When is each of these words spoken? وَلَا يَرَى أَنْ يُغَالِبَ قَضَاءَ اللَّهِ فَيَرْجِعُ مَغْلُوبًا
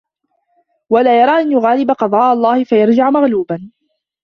وَلَا 0.89 1.21
يَرَى 1.21 1.31
أَنْ 1.31 1.51
يُغَالِبَ 1.51 1.91
قَضَاءَ 1.91 2.33
اللَّهِ 2.33 2.63
فَيَرْجِعُ 2.63 3.09
مَغْلُوبًا 3.09 3.71